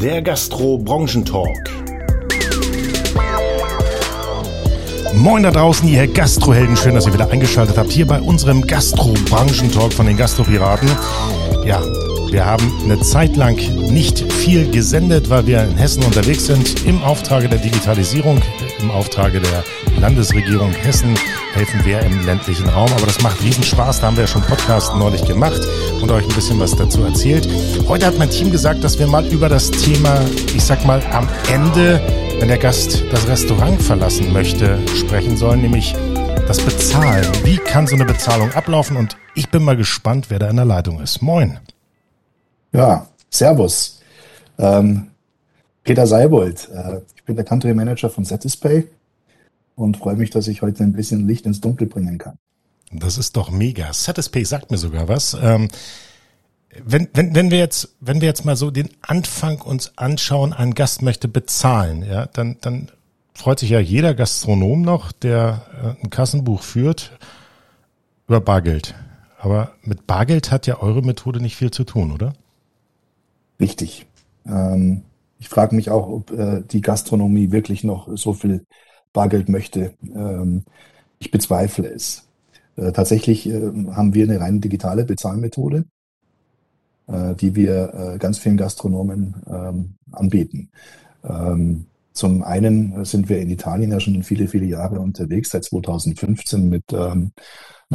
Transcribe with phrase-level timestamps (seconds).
[0.00, 1.70] der Gastro-Branchentalk.
[5.14, 6.76] Moin da draußen, ihr Gastrohelden.
[6.76, 10.88] Schön, dass ihr wieder eingeschaltet habt hier bei unserem Gastro-Branchentalk von den Gastropiraten.
[11.64, 11.82] Ja,
[12.30, 13.56] wir haben eine Zeit lang
[13.90, 16.84] nicht viel gesendet, weil wir in Hessen unterwegs sind.
[16.86, 18.40] Im Auftrage der Digitalisierung,
[18.80, 19.64] im Auftrage der
[19.98, 21.14] Landesregierung Hessen
[21.54, 22.90] helfen wir im ländlichen Raum.
[22.92, 24.00] Aber das macht riesen Spaß.
[24.00, 25.60] Da haben wir ja schon Podcast neulich gemacht
[26.00, 27.48] und euch ein bisschen was dazu erzählt.
[27.88, 30.20] Heute hat mein Team gesagt, dass wir mal über das Thema,
[30.54, 32.00] ich sag mal, am Ende
[32.40, 35.94] wenn der Gast das Restaurant verlassen möchte, sprechen sollen, nämlich
[36.46, 37.26] das Bezahlen.
[37.42, 38.96] Wie kann so eine Bezahlung ablaufen?
[38.96, 41.20] Und ich bin mal gespannt, wer da in der Leitung ist.
[41.20, 41.58] Moin.
[42.72, 44.00] Ja, Servus.
[44.56, 45.08] Ähm,
[45.82, 46.68] Peter Seibold.
[46.72, 48.86] Äh, ich bin der Country Manager von Satispay
[49.78, 52.36] und freue mich, dass ich heute ein bisschen Licht ins Dunkel bringen kann.
[52.92, 53.92] Das ist doch mega.
[53.92, 55.36] Satispay sagt mir sogar was.
[55.40, 55.68] Ähm,
[56.84, 60.74] wenn, wenn, wenn wir jetzt, wenn wir jetzt mal so den Anfang uns anschauen, ein
[60.74, 62.90] Gast möchte bezahlen, ja, dann, dann
[63.34, 67.16] freut sich ja jeder Gastronom noch, der äh, ein Kassenbuch führt,
[68.26, 68.94] über Bargeld.
[69.38, 72.34] Aber mit Bargeld hat ja eure Methode nicht viel zu tun, oder?
[73.60, 74.06] Richtig.
[74.44, 75.02] Ähm,
[75.38, 78.64] ich frage mich auch, ob äh, die Gastronomie wirklich noch so viel
[79.18, 79.94] Bargeld möchte.
[80.14, 80.62] Ähm,
[81.18, 82.28] ich bezweifle es.
[82.76, 85.86] Äh, tatsächlich äh, haben wir eine rein digitale Bezahlmethode
[87.08, 90.70] äh, die wir ganz vielen Gastronomen ähm, anbieten.
[91.24, 96.68] Ähm, zum einen sind wir in Italien ja schon viele, viele Jahre unterwegs, seit 2015
[96.68, 97.30] mit einer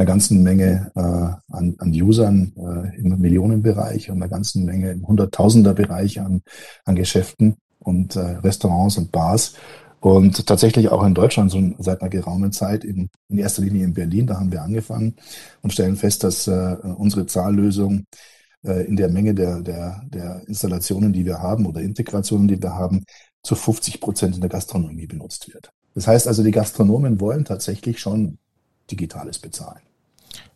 [0.06, 2.52] ganzen Menge an, Usern
[2.96, 6.40] im Millionenbereich und einer ganzen Menge im Hunderttausenderbereich an,
[6.86, 9.56] an Geschäften und Restaurants und Bars.
[10.04, 13.94] Und tatsächlich auch in Deutschland so seit einer geraumen Zeit, in, in erster Linie in
[13.94, 15.14] Berlin, da haben wir angefangen
[15.62, 18.04] und stellen fest, dass äh, unsere Zahllösung
[18.64, 22.74] äh, in der Menge der, der, der Installationen, die wir haben oder Integrationen, die wir
[22.74, 23.06] haben,
[23.42, 25.70] zu 50 Prozent in der Gastronomie benutzt wird.
[25.94, 28.36] Das heißt also, die Gastronomen wollen tatsächlich schon
[28.90, 29.80] digitales Bezahlen.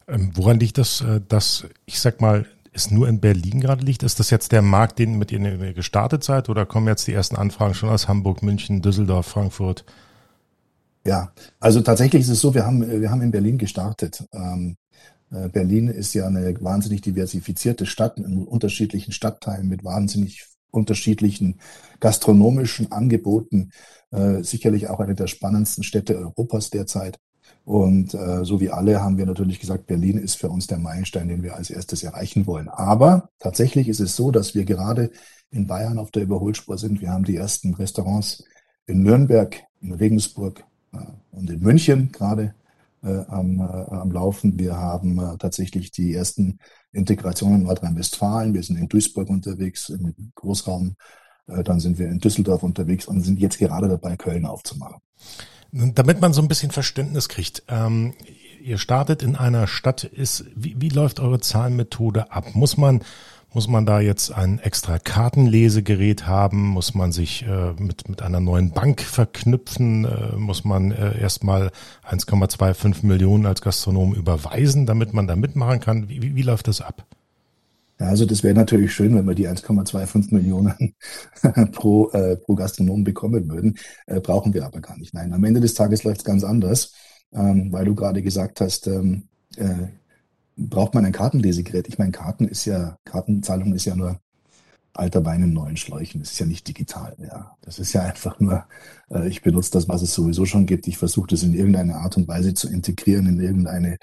[0.08, 4.02] Ähm, woran liegt das, äh, dass, ich sag mal, es nur in Berlin gerade liegt?
[4.02, 7.36] Ist das jetzt der Markt, den mit ihr gestartet seid oder kommen jetzt die ersten
[7.36, 9.84] Anfragen schon aus Hamburg, München, Düsseldorf, Frankfurt?
[11.06, 14.24] Ja, also tatsächlich ist es so, wir haben, wir haben in Berlin gestartet.
[14.32, 14.76] Ähm,
[15.30, 21.60] äh, Berlin ist ja eine wahnsinnig diversifizierte Stadt in unterschiedlichen Stadtteilen mit wahnsinnig unterschiedlichen
[22.00, 23.70] gastronomischen Angeboten.
[24.10, 27.18] Äh, sicherlich auch eine der spannendsten Städte Europas derzeit.
[27.68, 31.28] Und äh, so wie alle haben wir natürlich gesagt, Berlin ist für uns der Meilenstein,
[31.28, 32.66] den wir als erstes erreichen wollen.
[32.70, 35.10] Aber tatsächlich ist es so, dass wir gerade
[35.50, 37.02] in Bayern auf der Überholspur sind.
[37.02, 38.42] Wir haben die ersten Restaurants
[38.86, 40.64] in Nürnberg, in Regensburg
[40.94, 40.98] äh,
[41.30, 42.54] und in München gerade
[43.02, 44.58] äh, am, äh, am Laufen.
[44.58, 46.60] Wir haben äh, tatsächlich die ersten
[46.92, 48.54] Integrationen in Nordrhein-Westfalen.
[48.54, 50.94] Wir sind in Duisburg unterwegs, im Großraum.
[51.46, 55.02] Äh, dann sind wir in Düsseldorf unterwegs und sind jetzt gerade dabei, Köln aufzumachen.
[55.72, 58.14] Damit man so ein bisschen Verständnis kriegt, ähm,
[58.62, 62.54] ihr startet in einer Stadt, ist, wie, wie läuft eure Zahlenmethode ab?
[62.54, 63.02] Muss man
[63.54, 66.66] muss man da jetzt ein extra Kartenlesegerät haben?
[66.66, 70.04] Muss man sich äh, mit, mit einer neuen Bank verknüpfen?
[70.04, 71.70] Äh, muss man äh, erstmal
[72.06, 76.10] 1,25 Millionen als Gastronom überweisen, damit man da mitmachen kann?
[76.10, 77.06] Wie, wie, wie läuft das ab?
[78.00, 80.94] Ja, also das wäre natürlich schön, wenn wir die 1,25 Millionen
[81.72, 83.76] pro, äh, pro Gastronom bekommen würden.
[84.06, 85.14] Äh, brauchen wir aber gar nicht.
[85.14, 86.92] Nein, am Ende des Tages läuft es ganz anders,
[87.32, 89.24] ähm, weil du gerade gesagt hast, ähm,
[89.56, 89.88] äh,
[90.56, 91.88] braucht man ein Kartenlesegerät.
[91.88, 94.20] Ich meine, Karten ist ja, Kartenzahlung ist ja nur
[94.98, 96.20] alter Wein in neuen Schläuchen.
[96.20, 97.16] Das ist ja nicht digital.
[97.20, 98.64] Ja, das ist ja einfach nur,
[99.10, 100.86] äh, ich benutze das, was es sowieso schon gibt.
[100.88, 103.96] Ich versuche das in irgendeine Art und Weise zu integrieren in irgendeine,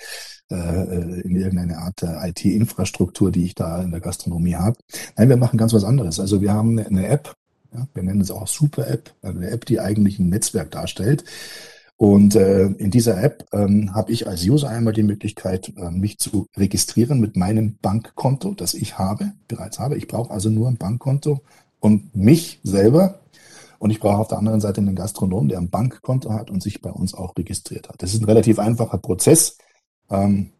[0.49, 4.77] äh, äh in irgendeine Art äh, IT-Infrastruktur, die ich da in der Gastronomie habe.
[5.17, 6.19] Nein, wir machen ganz was anderes.
[6.19, 7.35] Also wir haben eine App.
[7.73, 11.25] Ja, wir nennen es auch Super App, also eine App, die eigentlich ein Netzwerk darstellt
[11.97, 16.17] und äh, in dieser App ähm, habe ich als User einmal die Möglichkeit, äh, mich
[16.19, 19.97] zu registrieren mit meinem Bankkonto, das ich habe, bereits habe.
[19.97, 21.41] Ich brauche also nur ein Bankkonto
[21.79, 23.19] und mich selber.
[23.79, 26.81] Und ich brauche auf der anderen Seite einen Gastronom, der ein Bankkonto hat und sich
[26.81, 28.01] bei uns auch registriert hat.
[28.01, 29.57] Das ist ein relativ einfacher Prozess.
[30.09, 30.51] Ähm,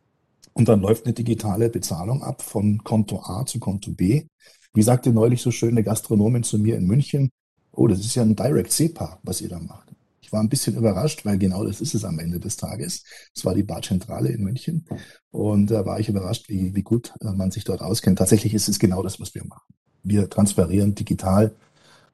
[0.53, 4.25] und dann läuft eine digitale Bezahlung ab von Konto A zu Konto B.
[4.73, 7.29] Wie sagte neulich so schön eine Gastronomin zu mir in München,
[7.73, 9.84] oh, das ist ja ein Direct SEPA, was ihr da macht.
[10.25, 13.03] Ich war ein bisschen überrascht, weil genau das ist es am Ende des Tages.
[13.35, 14.87] Es war die Barzentrale in München
[15.29, 18.17] und da war ich überrascht, wie, wie gut äh, man sich dort auskennt.
[18.17, 19.71] Tatsächlich ist es genau das, was wir machen.
[20.01, 21.53] Wir transferieren digital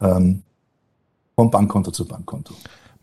[0.01, 0.43] ähm,
[1.37, 2.53] vom Bankkonto zu Bankkonto.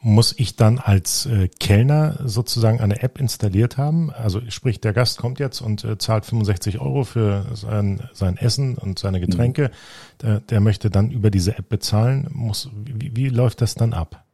[0.03, 4.11] Muss ich dann als äh, Kellner sozusagen eine App installiert haben?
[4.11, 8.77] Also sprich, der Gast kommt jetzt und äh, zahlt 65 Euro für sein, sein Essen
[8.77, 9.69] und seine Getränke.
[9.69, 10.19] Mhm.
[10.21, 12.29] Der, der, möchte dann über diese App bezahlen.
[12.31, 14.27] Muss, wie, wie läuft das dann ab?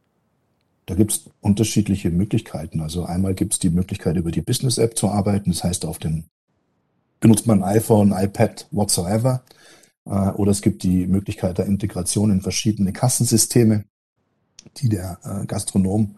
[0.85, 2.81] Da gibt's unterschiedliche Möglichkeiten.
[2.81, 5.51] Also einmal gibt's die Möglichkeit, über die Business-App zu arbeiten.
[5.51, 6.25] Das heißt, auf den
[7.19, 9.43] benutzt man iPhone, iPad, whatsoever.
[10.05, 13.85] Äh, oder es gibt die Möglichkeit der Integration in verschiedene Kassensysteme
[14.77, 16.15] die der äh, Gastronom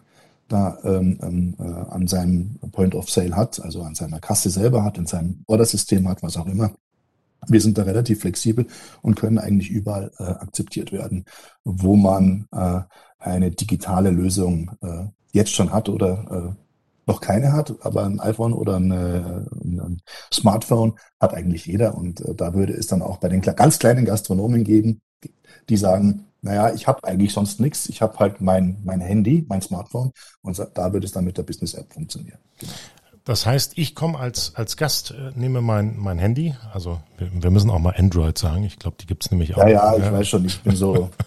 [0.48, 4.82] da ähm, ähm, äh, an seinem Point of Sale hat, also an seiner Kasse selber
[4.82, 6.72] hat, in seinem Ordersystem hat, was auch immer.
[7.46, 8.66] Wir sind da relativ flexibel
[9.02, 11.24] und können eigentlich überall äh, akzeptiert werden,
[11.64, 12.80] wo man äh,
[13.28, 16.62] eine digitale Lösung äh, jetzt schon hat oder äh,
[17.06, 20.02] noch keine hat, aber ein iPhone oder ein, ein
[20.32, 24.04] Smartphone hat eigentlich jeder und äh, da würde es dann auch bei den ganz kleinen
[24.04, 25.00] Gastronomen geben,
[25.68, 27.88] die sagen, naja, ich habe eigentlich sonst nichts.
[27.88, 31.42] Ich habe halt mein, mein Handy, mein Smartphone und da wird es dann mit der
[31.42, 32.38] Business-App funktionieren.
[32.58, 32.72] Genau.
[33.28, 37.50] Das heißt, ich komme als, als Gast, äh, nehme mein, mein Handy, also wir, wir
[37.50, 39.64] müssen auch mal Android sagen, ich glaube, die gibt's nämlich auch.
[39.64, 41.10] Ja, ja, ich weiß schon, ich bin so.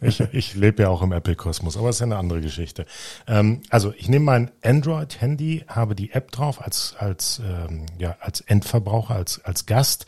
[0.00, 0.08] Äh.
[0.08, 2.84] ich ich lebe ja auch im Apple-Kosmos, aber es ist ja eine andere Geschichte.
[3.28, 8.40] Ähm, also ich nehme mein Android-Handy, habe die App drauf als, als, ähm, ja, als
[8.40, 10.06] Endverbraucher, als, als Gast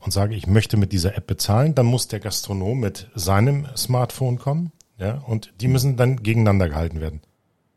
[0.00, 4.40] und sage, ich möchte mit dieser App bezahlen, dann muss der Gastronom mit seinem Smartphone
[4.40, 7.20] kommen, ja, und die müssen dann gegeneinander gehalten werden.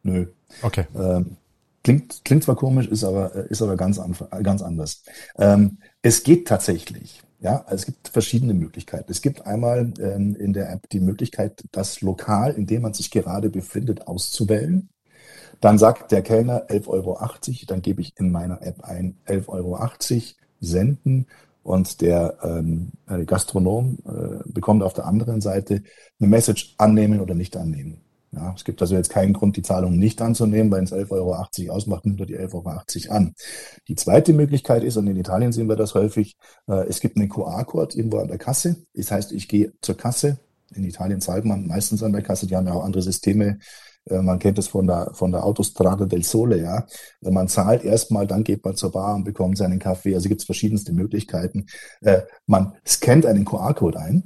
[0.01, 0.25] Nö.
[0.63, 0.88] Okay.
[0.95, 1.38] Ähm,
[1.83, 4.00] klingt, klingt zwar komisch, ist aber, ist aber ganz,
[4.41, 5.03] ganz anders.
[5.38, 7.21] Ähm, es geht tatsächlich.
[7.39, 9.12] Ja, es gibt verschiedene Möglichkeiten.
[9.12, 13.12] Es gibt einmal ähm, in der App die Möglichkeit, das Lokal, in dem man sich
[13.12, 14.88] gerade befindet, auszuwählen.
[15.59, 17.19] Dann sagt der Kellner 11,80 Euro,
[17.68, 19.77] dann gebe ich in meiner App ein 11,80 Euro,
[20.62, 21.27] senden
[21.63, 22.91] und der ähm,
[23.25, 25.83] Gastronom äh, bekommt auf der anderen Seite
[26.19, 28.01] eine Message annehmen oder nicht annehmen.
[28.35, 31.35] Ja, es gibt also jetzt keinen Grund, die Zahlung nicht anzunehmen, weil es 11,80 Euro
[31.74, 33.35] ausmacht, nimmt er die 11,80 Euro an.
[33.88, 36.35] Die zweite Möglichkeit ist, und in Italien sehen wir das häufig,
[36.68, 38.77] äh, es gibt einen QR-Code irgendwo an der Kasse.
[38.95, 40.39] Das heißt, ich gehe zur Kasse.
[40.74, 42.47] In Italien zahlt man meistens an der Kasse.
[42.47, 43.59] Die haben ja auch andere Systeme,
[44.09, 46.86] äh, man kennt es von der, von der Autostrada del Sole, ja.
[47.21, 50.15] Man zahlt erstmal, dann geht man zur Bar und bekommt seinen Kaffee.
[50.15, 51.68] Also gibt es verschiedenste Möglichkeiten.
[52.01, 54.24] Äh, man scannt einen QR-Code ein,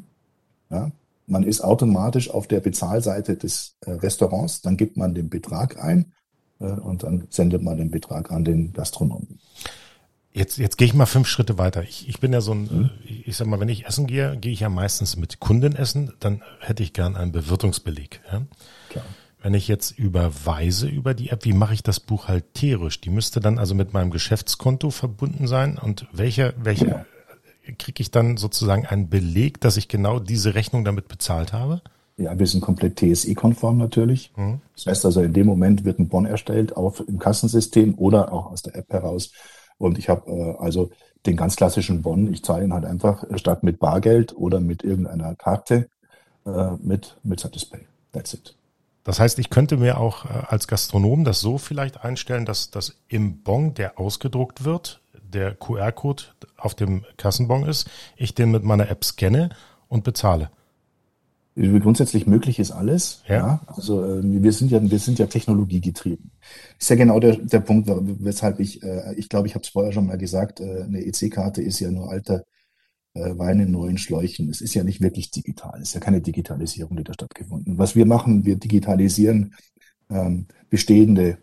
[0.70, 0.92] ja.
[1.28, 6.14] Man ist automatisch auf der Bezahlseite des äh, Restaurants, dann gibt man den Betrag ein
[6.60, 9.38] und dann sendet man den Betrag an den Gastronomen.
[10.38, 11.82] Jetzt, jetzt gehe ich mal fünf Schritte weiter.
[11.82, 12.90] Ich, ich bin ja so ein, mhm.
[13.26, 16.44] ich sag mal, wenn ich essen gehe, gehe ich ja meistens mit Kunden essen, dann
[16.60, 18.22] hätte ich gern einen Bewirtungsbeleg.
[18.32, 18.44] Ja?
[18.90, 19.06] Klar.
[19.42, 23.02] Wenn ich jetzt überweise über die App, wie mache ich das buchhalterisch?
[23.02, 27.06] Die müsste dann also mit meinem Geschäftskonto verbunden sein und welcher, welcher ja.
[27.74, 31.82] Kriege ich dann sozusagen einen Beleg, dass ich genau diese Rechnung damit bezahlt habe?
[32.18, 34.32] Ja, wir sind komplett TSE-konform natürlich.
[34.36, 34.60] Mhm.
[34.76, 38.52] Das heißt also, in dem Moment wird ein Bon erstellt, auch im Kassensystem oder auch
[38.52, 39.32] aus der App heraus.
[39.78, 40.90] Und ich habe äh, also
[41.26, 42.32] den ganz klassischen Bon.
[42.34, 45.90] Ich zahle ihn halt einfach statt mit Bargeld oder mit irgendeiner Karte
[46.46, 47.82] äh, mit, mit Satispay.
[48.12, 48.56] That's it.
[49.04, 52.98] Das heißt, ich könnte mir auch äh, als Gastronom das so vielleicht einstellen, dass das
[53.08, 55.02] im Bon, der ausgedruckt wird,
[55.34, 56.24] der QR-Code
[56.58, 59.50] auf dem Kassenbon ist, ich den mit meiner App scanne
[59.88, 60.50] und bezahle.
[61.56, 63.24] Grundsätzlich möglich ist alles.
[63.28, 63.36] Ja.
[63.36, 63.62] ja.
[63.66, 66.30] Also äh, wir sind ja wir sind ja technologiegetrieben.
[66.80, 69.92] Ist ja genau der, der Punkt, weshalb ich äh, ich glaube, ich habe es vorher
[69.92, 72.44] schon mal gesagt, äh, eine EC-Karte ist ja nur alter
[73.16, 74.50] äh, Wein in neuen Schläuchen.
[74.50, 75.82] Es ist ja nicht wirklich digital.
[75.82, 77.80] Es ist ja keine Digitalisierung, die da stattgefunden.
[77.80, 79.56] Was wir machen, wir digitalisieren
[80.12, 81.40] ähm, bestehende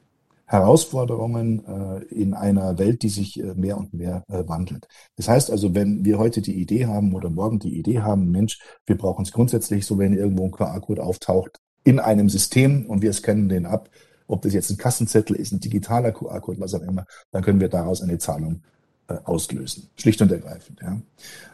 [0.55, 4.87] Herausforderungen äh, in einer Welt, die sich äh, mehr und mehr äh, wandelt.
[5.17, 8.61] Das heißt also, wenn wir heute die Idee haben oder morgen die Idee haben, Mensch,
[8.87, 13.13] wir brauchen es grundsätzlich so, wenn irgendwo ein QR-Code auftaucht in einem System und wir
[13.13, 13.91] scannen den ab,
[14.27, 17.69] ob das jetzt ein Kassenzettel ist, ein digitaler QR-Code, was auch immer, dann können wir
[17.69, 18.63] daraus eine Zahlung
[19.07, 19.91] äh, auslösen.
[19.97, 20.81] Schlicht und ergreifend.
[20.81, 20.99] Ja.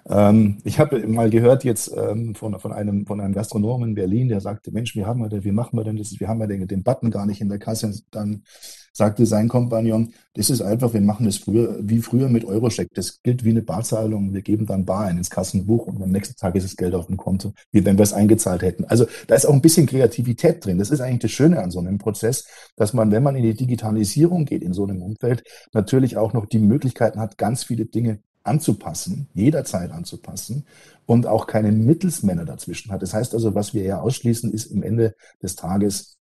[0.09, 4.29] Ähm, ich habe mal gehört jetzt ähm, von, von, einem, von einem Gastronomen in Berlin,
[4.29, 6.21] der sagte, Mensch, wie haben wir denn, wie machen wir denn das?
[6.21, 7.93] Wir haben ja den, den Button gar nicht in der Kasse.
[8.13, 8.45] Dann
[8.93, 12.89] sagte sein Kompagnon, das ist einfach, wir machen das früher, wie früher mit Euroscheck.
[12.95, 14.33] Das gilt wie eine Barzahlung.
[14.33, 17.07] Wir geben dann Bar ein ins Kassenbuch und am nächsten Tag ist das Geld auf
[17.07, 18.85] dem Konto, wie wenn wir es eingezahlt hätten.
[18.85, 20.79] Also da ist auch ein bisschen Kreativität drin.
[20.79, 23.55] Das ist eigentlich das Schöne an so einem Prozess, dass man, wenn man in die
[23.55, 28.21] Digitalisierung geht, in so einem Umfeld, natürlich auch noch die Möglichkeiten hat, ganz viele Dinge
[28.43, 30.67] anzupassen, jederzeit anzupassen
[31.07, 33.03] und auch keine Mittelsmänner dazwischen hat.
[33.03, 36.20] Das heißt also, was wir ja ausschließen, ist im Ende des Tages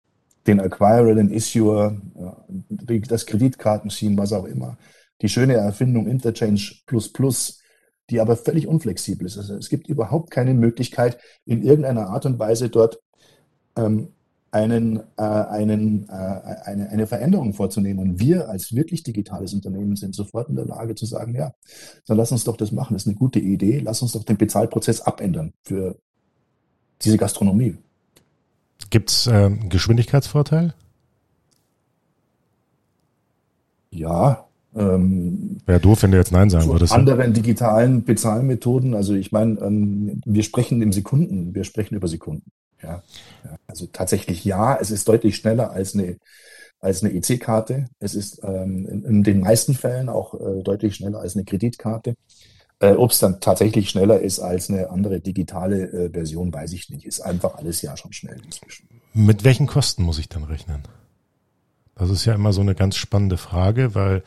[0.49, 1.95] den Acquirer, den Issuer,
[3.07, 4.77] das Kreditkartenscheme, was auch immer.
[5.21, 7.61] Die schöne Erfindung Interchange Plus Plus,
[8.09, 9.37] die aber völlig unflexibel ist.
[9.37, 12.99] Also es gibt überhaupt keine Möglichkeit, in irgendeiner Art und Weise dort
[13.77, 14.09] ähm,
[14.51, 16.11] einen, äh, einen, äh,
[16.65, 17.99] eine, eine Veränderung vorzunehmen.
[17.99, 21.53] Und wir als wirklich digitales Unternehmen sind sofort in der Lage zu sagen, ja,
[22.07, 22.93] dann lass uns doch das machen.
[22.93, 23.79] Das ist eine gute Idee.
[23.79, 25.95] Lass uns doch den Bezahlprozess abändern für
[27.03, 27.77] diese Gastronomie.
[28.89, 30.73] Gibt es äh, Geschwindigkeitsvorteil?
[33.91, 34.45] Ja.
[34.75, 36.93] Ähm, Wäre doof, wenn du jetzt Nein sagen würdest.
[36.93, 42.51] Anderen digitalen Bezahlmethoden, also ich meine, ähm, wir sprechen im Sekunden, wir sprechen über Sekunden.
[42.81, 43.03] Ja.
[43.43, 43.55] ja.
[43.67, 46.17] Also tatsächlich ja, es ist deutlich schneller als eine
[46.81, 47.87] als eine EC-Karte.
[47.99, 52.15] Es ist ähm, in, in, den meisten Fällen auch äh, deutlich schneller als eine Kreditkarte.
[52.79, 56.89] Äh, Ob es dann tatsächlich schneller ist als eine andere digitale äh, Version, weiß ich
[56.89, 57.05] nicht.
[57.05, 58.87] Ist einfach alles ja schon schnell inzwischen.
[59.13, 60.83] Mit welchen Kosten muss ich dann rechnen?
[61.95, 64.23] Das ist ja immer so eine ganz spannende Frage, weil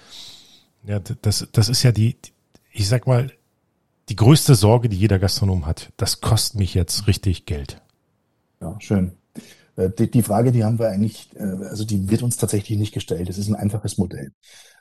[0.85, 2.17] ja, das, das ist ja die,
[2.71, 3.33] ich sag mal,
[4.09, 5.93] die größte Sorge, die jeder Gastronom hat.
[5.97, 7.81] Das kostet mich jetzt richtig Geld.
[8.61, 9.13] Ja, schön.
[9.83, 12.95] Äh, die, die Frage, die haben wir eigentlich, äh, also die wird uns tatsächlich nicht
[12.95, 13.29] gestellt.
[13.29, 14.33] Es ist ein einfaches Modell.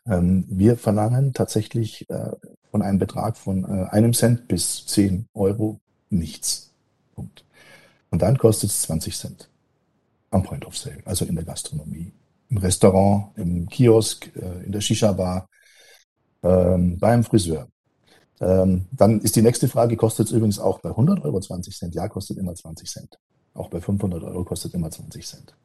[0.06, 2.32] Ähm, wir verlangen tatsächlich äh,
[2.70, 6.72] von einem Betrag von einem Cent bis zehn Euro nichts.
[7.14, 7.44] Punkt.
[8.10, 9.50] Und dann kostet es 20 Cent
[10.30, 12.14] am Point of Sale, also in der Gastronomie,
[12.50, 14.32] im Restaurant, im Kiosk,
[14.66, 15.50] in der Shisha-Bar,
[16.44, 17.68] ähm, beim Friseur.
[18.40, 21.94] Ähm, dann ist die nächste Frage, kostet es übrigens auch bei 100 Euro 20 Cent?
[21.94, 23.20] Ja, kostet immer 20 Cent.
[23.54, 25.56] Auch bei 500 Euro kostet immer 20 Cent.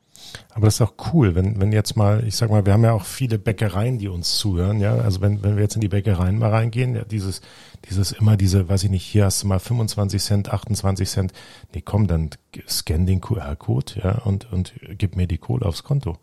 [0.55, 2.93] Aber das ist auch cool, wenn, wenn jetzt mal, ich sag mal, wir haben ja
[2.93, 4.97] auch viele Bäckereien, die uns zuhören, ja.
[4.97, 7.41] Also wenn, wenn wir jetzt in die Bäckereien mal reingehen, ja, dieses,
[7.89, 11.33] dieses immer diese, weiß ich nicht, hier hast du mal 25 Cent, 28 Cent.
[11.75, 12.31] Nee, komm, dann
[12.69, 16.17] scan den QR-Code, ja, und, und gib mir die Kohle aufs Konto.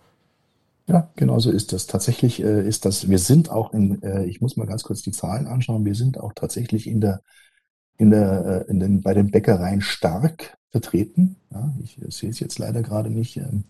[0.87, 1.87] Ja, genau so ist das.
[1.87, 5.11] Tatsächlich äh, ist das, wir sind auch in, äh, ich muss mal ganz kurz die
[5.11, 7.21] Zahlen anschauen, wir sind auch tatsächlich in der,
[7.97, 11.37] in der, äh, in den, bei den Bäckereien stark vertreten.
[11.51, 13.37] Ja, ich sehe es jetzt leider gerade nicht.
[13.37, 13.63] Ähm,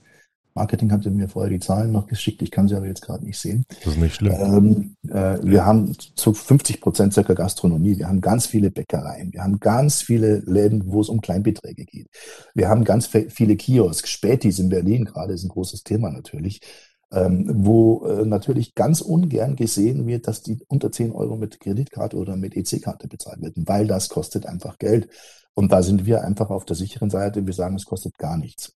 [0.56, 3.40] Marketing hatte mir vorher die Zahlen noch geschickt, ich kann sie aber jetzt gerade nicht
[3.40, 3.66] sehen.
[3.84, 4.96] Das ist nicht schlimm.
[5.04, 9.44] Ähm, äh, wir haben zu 50 Prozent circa Gastronomie, wir haben ganz viele Bäckereien, wir
[9.44, 12.08] haben ganz viele Läden, wo es um Kleinbeträge geht.
[12.54, 16.62] Wir haben ganz viele Kiosks, Spätis in Berlin gerade ist ein großes Thema natürlich
[17.14, 22.18] ähm, wo äh, natürlich ganz ungern gesehen wird, dass die unter 10 Euro mit Kreditkarte
[22.18, 25.08] oder mit EC-Karte bezahlt werden, weil das kostet einfach Geld.
[25.54, 27.46] Und da sind wir einfach auf der sicheren Seite.
[27.46, 28.74] Wir sagen, es kostet gar nichts.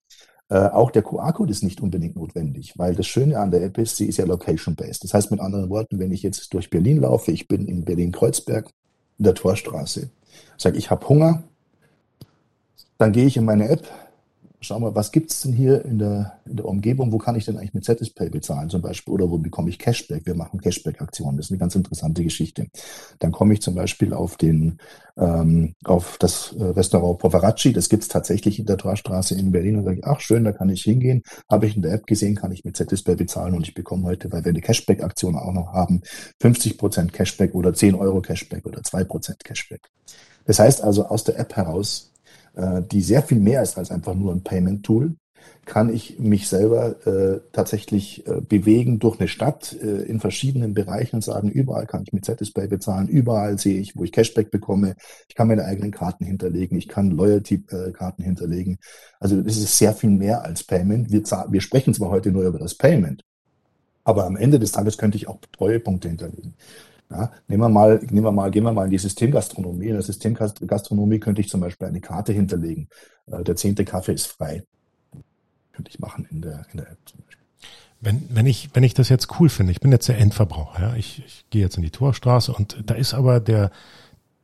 [0.50, 3.98] Äh, auch der QR-Code ist nicht unbedingt notwendig, weil das Schöne an der App ist,
[3.98, 5.04] sie ist ja location-based.
[5.04, 8.70] Das heißt mit anderen Worten, wenn ich jetzt durch Berlin laufe, ich bin in Berlin-Kreuzberg,
[9.18, 10.10] in der Torstraße,
[10.58, 11.44] sage ich habe Hunger,
[13.00, 13.88] dann gehe ich in meine App,
[14.68, 17.12] schau mal, was gibt's denn hier in der, in der Umgebung?
[17.12, 19.14] Wo kann ich denn eigentlich mit Zetispay bezahlen zum Beispiel?
[19.14, 20.26] Oder wo bekomme ich Cashback?
[20.26, 21.38] Wir machen Cashback-Aktionen.
[21.38, 22.68] Das ist eine ganz interessante Geschichte.
[23.20, 24.78] Dann komme ich zum Beispiel auf den,
[25.18, 27.72] ähm, auf das äh, Restaurant Poveracci.
[27.74, 29.78] Das gibt's tatsächlich in der Torstraße in Berlin.
[29.78, 31.24] Und sage ich, ach schön, da kann ich hingehen.
[31.50, 34.32] Habe ich in der App gesehen, kann ich mit Zetispay bezahlen und ich bekomme heute,
[34.32, 36.02] weil wir eine Cashback-Aktion auch noch haben,
[36.42, 39.82] 50 Prozent Cashback oder 10 Euro Cashback oder 2 Prozent Cashback.
[40.46, 42.12] Das heißt also, aus der App heraus
[42.58, 45.16] äh, die sehr viel mehr ist als einfach nur ein Payment-Tool,
[45.66, 51.18] kann ich mich selber äh, tatsächlich äh, bewegen durch eine Stadt äh, in verschiedenen Bereichen
[51.18, 54.96] und sagen, überall kann ich mit Zetispay bezahlen, überall sehe ich, wo ich Cashback bekomme,
[55.28, 58.78] ich kann meine eigenen Karten hinterlegen, ich kann Loyalty-Karten hinterlegen.
[59.20, 61.12] Also das ist sehr viel mehr als Payment.
[61.12, 63.24] Wir, wir sprechen zwar heute nur über das Payment,
[64.04, 66.54] aber am Ende des Tages könnte ich auch Treuepunkte hinterlegen.
[67.10, 69.88] Ja, nehmen wir mal, nehmen wir mal, gehen wir mal in die Systemgastronomie.
[69.88, 72.90] In der Systemgastronomie könnte ich zum Beispiel eine Karte hinterlegen.
[73.32, 74.64] Äh, der zehnte Kaffee ist frei.
[75.72, 77.46] Könnte ich machen in der, in der App zum Beispiel.
[78.02, 80.96] Wenn, wenn ich, wenn ich das jetzt cool finde, ich bin jetzt der Endverbraucher, ja,
[80.96, 83.72] ich, ich gehe jetzt in die Torstraße und da ist aber der,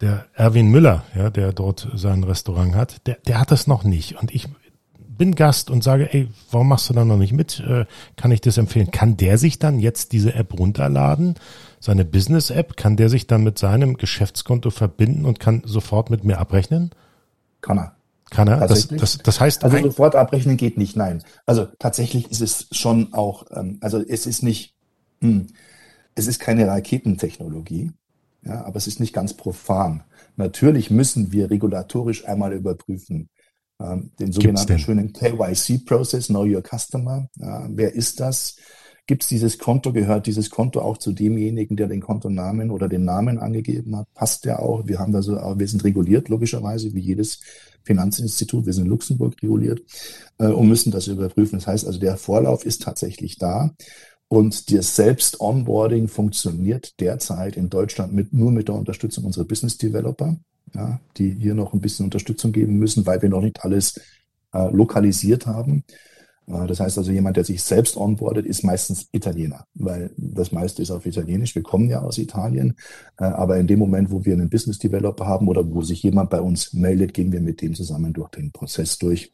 [0.01, 4.19] der Erwin Müller, ja, der dort sein Restaurant hat, der, der hat das noch nicht.
[4.21, 4.47] Und ich
[5.17, 7.59] bin Gast und sage, ey, warum machst du da noch nicht mit?
[7.59, 8.91] Äh, kann ich das empfehlen?
[8.91, 11.35] Kann der sich dann jetzt diese App runterladen?
[11.83, 16.37] Seine Business-App, kann der sich dann mit seinem Geschäftskonto verbinden und kann sofort mit mir
[16.37, 16.91] abrechnen?
[17.59, 17.95] Kann er.
[18.29, 18.65] Kann er?
[18.65, 19.65] Das, das, das heißt.
[19.65, 21.23] Also sofort abrechnen geht nicht, nein.
[21.45, 24.75] Also tatsächlich ist es schon auch, ähm, also es ist nicht,
[25.19, 25.47] hm,
[26.15, 27.91] es ist keine Raketentechnologie,
[28.43, 30.03] ja, aber es ist nicht ganz profan.
[30.37, 33.29] Natürlich müssen wir regulatorisch einmal überprüfen,
[33.81, 37.27] ähm, den sogenannten schönen KYC-Prozess, Know Your Customer.
[37.35, 38.55] Ja, wer ist das?
[39.05, 43.03] Gibt es dieses Konto, gehört dieses Konto auch zu demjenigen, der den Kontonamen oder den
[43.03, 44.07] Namen angegeben hat?
[44.13, 44.87] Passt der auch?
[44.87, 47.41] Wir haben also, wir sind reguliert, logischerweise, wie jedes
[47.83, 48.65] Finanzinstitut.
[48.65, 49.81] Wir sind in Luxemburg reguliert
[50.37, 51.59] äh, und müssen das überprüfen.
[51.59, 53.71] Das heißt also, der Vorlauf ist tatsächlich da.
[54.29, 60.37] Und das Selbst-Onboarding funktioniert derzeit in Deutschland mit, nur mit der Unterstützung unserer Business Developer,
[60.73, 63.99] ja, die hier noch ein bisschen Unterstützung geben müssen, weil wir noch nicht alles
[64.53, 65.83] äh, lokalisiert haben.
[66.47, 70.81] Äh, das heißt also, jemand, der sich selbst onboardet, ist meistens Italiener, weil das meiste
[70.81, 71.55] ist auf Italienisch.
[71.55, 72.75] Wir kommen ja aus Italien,
[73.17, 76.29] äh, aber in dem Moment, wo wir einen Business Developer haben oder wo sich jemand
[76.29, 79.31] bei uns meldet, gehen wir mit dem zusammen durch den Prozess durch.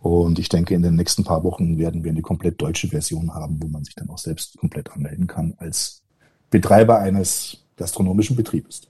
[0.00, 3.62] Und ich denke, in den nächsten paar Wochen werden wir eine komplett deutsche Version haben,
[3.62, 6.02] wo man sich dann auch selbst komplett anmelden kann als
[6.50, 8.82] Betreiber eines gastronomischen Betriebes.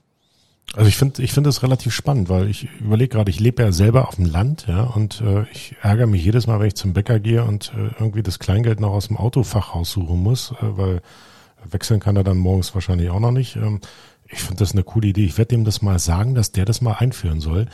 [0.73, 3.71] Also ich finde ich finde das relativ spannend, weil ich überlege gerade, ich lebe ja
[3.71, 6.93] selber auf dem Land, ja, und äh, ich ärgere mich jedes Mal, wenn ich zum
[6.93, 11.01] Bäcker gehe und äh, irgendwie das Kleingeld noch aus dem Autofach raussuchen muss, äh, weil
[11.71, 13.55] wechseln kann er dann morgens wahrscheinlich auch noch nicht.
[13.55, 13.79] Ähm,
[14.27, 15.25] ich finde das eine coole Idee.
[15.25, 17.67] Ich werde dem das mal sagen, dass der das mal einführen soll.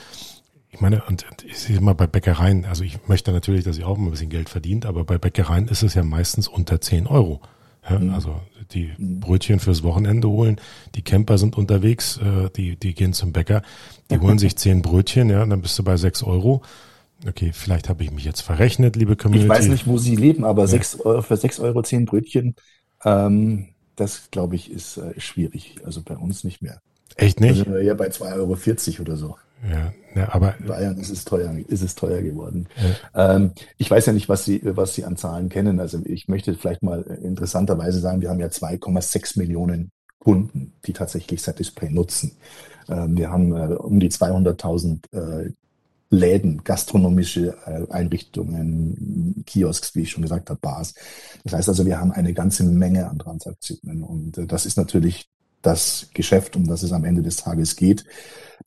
[0.69, 3.97] Ich meine, und ich sehe mal bei Bäckereien, also ich möchte natürlich, dass ihr auch
[3.97, 7.41] ein bisschen Geld verdient, aber bei Bäckereien ist es ja meistens unter 10 Euro.
[7.89, 8.11] Mhm.
[8.11, 8.39] Also
[8.73, 10.57] die Brötchen fürs Wochenende holen,
[10.95, 13.63] die Camper sind unterwegs, äh, die, die gehen zum Bäcker,
[14.09, 16.61] die holen sich zehn Brötchen, ja, dann bist du bei sechs Euro.
[17.27, 19.45] Okay, vielleicht habe ich mich jetzt verrechnet, liebe Community.
[19.45, 20.67] Ich weiß nicht, wo sie leben, aber ja.
[20.67, 22.55] sechs Euro, für sechs Euro zehn Brötchen,
[23.03, 25.75] ähm, das glaube ich ist äh, schwierig.
[25.85, 26.81] Also bei uns nicht mehr.
[27.15, 27.61] Echt nicht?
[27.61, 29.35] Da sind wir ja bei 2,40 Euro oder so.
[29.69, 30.55] Ja, ja aber.
[30.59, 32.67] In Bayern ist es teuer, ist es teuer geworden.
[33.13, 33.35] Ja.
[33.35, 35.79] Ähm, ich weiß ja nicht, was Sie, was Sie an Zahlen kennen.
[35.79, 41.41] Also ich möchte vielleicht mal interessanterweise sagen, wir haben ja 2,6 Millionen Kunden, die tatsächlich
[41.41, 42.33] Satispay nutzen.
[42.89, 45.51] Ähm, wir haben äh, um die 200.000 äh,
[46.11, 50.93] Läden, gastronomische äh, Einrichtungen, Kiosks, wie ich schon gesagt habe, Bars.
[51.43, 55.29] Das heißt also, wir haben eine ganze Menge an Transaktionen und äh, das ist natürlich
[55.61, 58.05] das Geschäft, um das es am Ende des Tages geht.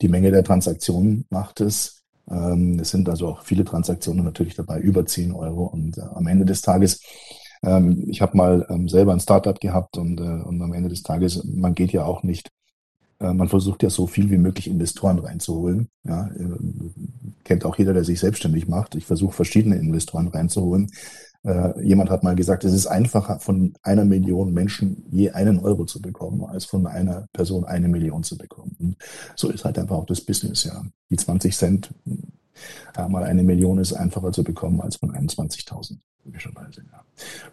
[0.01, 2.03] Die Menge der Transaktionen macht es.
[2.29, 5.65] Ähm, es sind also auch viele Transaktionen natürlich dabei, über 10 Euro.
[5.65, 7.01] Und äh, am Ende des Tages,
[7.63, 11.03] ähm, ich habe mal ähm, selber ein Startup gehabt und, äh, und am Ende des
[11.03, 12.49] Tages, man geht ja auch nicht
[13.19, 15.87] äh, man versucht ja so viel wie möglich Investoren reinzuholen.
[16.03, 16.29] Ja,
[17.45, 18.95] kennt auch jeder, der sich selbstständig macht.
[18.95, 20.91] Ich versuche verschiedene Investoren reinzuholen.
[21.45, 25.85] Äh, jemand hat mal gesagt, es ist einfacher, von einer Million Menschen je einen Euro
[25.85, 28.75] zu bekommen, als von einer Person eine Million zu bekommen.
[28.79, 28.95] Und
[29.35, 30.83] so ist halt einfach auch das Business, ja.
[31.11, 31.89] Die 20 Cent
[32.97, 37.03] äh, mal eine Million ist einfacher zu bekommen als von 21.000, logischerweise, ja.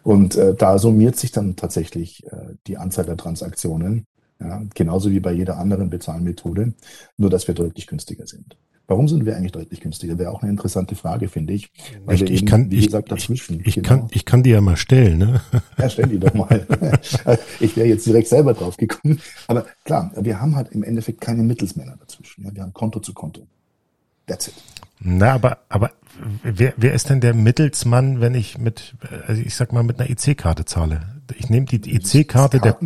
[0.01, 4.07] Und äh, da summiert sich dann tatsächlich äh, die Anzahl der Transaktionen,
[4.39, 6.73] ja, genauso wie bei jeder anderen Bezahlmethode,
[7.17, 8.57] nur dass wir deutlich günstiger sind.
[8.85, 10.17] Warum sind wir eigentlich deutlich günstiger?
[10.19, 11.71] Wäre auch eine interessante Frage, finde ich.
[12.05, 13.61] Weil ich, ich eben, kann, wie gesagt, dazwischen.
[13.61, 13.87] Ich, ich genau.
[13.87, 15.41] kann, ich kann die ja mal stellen, ne?
[15.77, 16.67] Ja, stell die doch mal.
[17.61, 19.21] ich wäre jetzt direkt selber drauf gekommen.
[19.47, 22.53] Aber klar, wir haben halt im Endeffekt keine Mittelsmänner dazwischen.
[22.53, 23.47] Wir haben Konto zu Konto.
[24.25, 24.53] That's it.
[24.99, 25.91] Na, aber, aber
[26.43, 28.95] wer, wer ist denn der Mittelsmann, wenn ich mit,
[29.27, 31.21] also ich sag mal, mit einer EC-Karte zahle?
[31.37, 32.77] Ich nehme die EC-Karte der.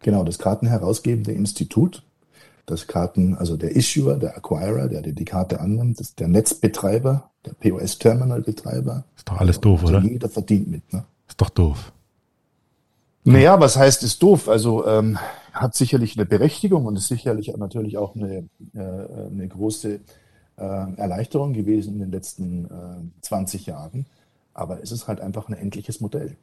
[0.00, 2.02] Genau, das kartenherausgebende Institut
[2.70, 7.30] das Karten, also der Issuer, der Acquirer, der die Karte annimmt, das ist der Netzbetreiber,
[7.44, 9.04] der POS-Terminal-Betreiber.
[9.16, 10.06] Ist doch alles doof, also oder?
[10.06, 11.04] Jeder verdient mit, ne?
[11.28, 11.92] Ist doch doof.
[13.24, 14.48] Naja, was heißt ist doof?
[14.48, 15.18] Also ähm,
[15.52, 20.00] hat sicherlich eine Berechtigung und ist sicherlich natürlich auch eine, äh, eine große
[20.56, 20.62] äh,
[20.96, 24.06] Erleichterung gewesen in den letzten äh, 20 Jahren.
[24.54, 26.36] Aber es ist halt einfach ein endliches Modell.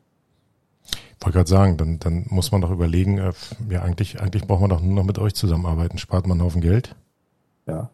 [1.19, 3.33] Wollte gerade sagen, dann, dann muss man doch überlegen, äh,
[3.69, 5.97] ja, eigentlich, eigentlich braucht man doch nur noch mit euch zusammenarbeiten.
[5.97, 6.95] Spart man einen Haufen Geld?
[7.65, 7.89] Ja.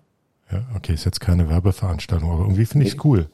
[0.51, 3.27] Ja, okay, ist jetzt keine Werbeveranstaltung, aber irgendwie finde ich es cool.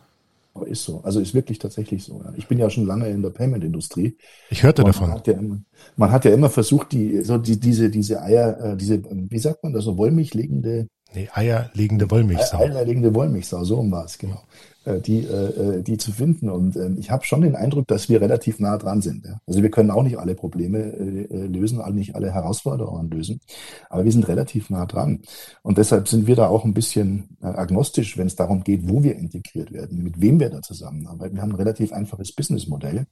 [0.54, 1.02] Aber ist so.
[1.04, 2.22] Also ist wirklich tatsächlich so.
[2.24, 2.34] Ja.
[2.38, 4.18] Ich bin ja schon lange in der Payment-Industrie.
[4.50, 5.10] Ich hörte davon.
[5.10, 5.62] Man hat, ja immer,
[5.96, 9.64] man hat ja immer versucht, die, so die, diese, diese Eier, äh, diese, wie sagt
[9.64, 12.60] man das, so wollmilchlegende Nee, eierlegende Wollmilchsau.
[12.60, 14.42] Eierlegende Wollmilchsau, so um was, genau.
[14.86, 16.50] Äh, die, äh, die zu finden.
[16.50, 19.26] Und äh, ich habe schon den Eindruck, dass wir relativ nah dran sind.
[19.46, 23.42] Also wir können auch nicht alle Probleme äh, lösen, nicht alle Herausforderungen lösen,
[23.90, 25.22] aber wir sind relativ nah dran.
[25.64, 29.04] Und deshalb sind wir da auch ein bisschen äh, agnostisch, wenn es darum geht, wo
[29.04, 31.36] wir integriert werden, mit wem wir da zusammenarbeiten.
[31.36, 33.06] Wir haben ein relativ einfaches Businessmodell.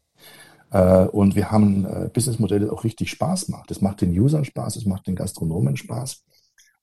[0.72, 3.72] Äh, und wir haben ein Businessmodell, das auch richtig Spaß macht.
[3.72, 6.24] Es macht den Usern Spaß, es macht den Gastronomen Spaß.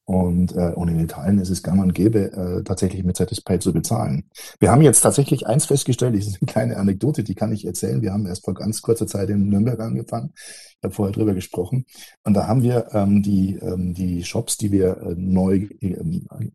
[0.06, 3.72] Und, äh, und in Italien ist es gang und gäbe, äh, tatsächlich mit Satispay zu
[3.72, 4.24] bezahlen.
[4.60, 8.02] Wir haben jetzt tatsächlich eins festgestellt, das ist eine kleine Anekdote, die kann ich erzählen.
[8.02, 10.32] Wir haben erst vor ganz kurzer Zeit in Nürnberg angefangen.
[10.34, 11.86] Ich habe vorher drüber gesprochen.
[12.22, 15.96] Und da haben wir ähm, die, ähm, die Shops, die wir äh, neu, äh,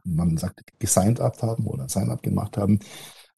[0.04, 2.80] man sagt, gesigned up haben oder sign-up gemacht haben,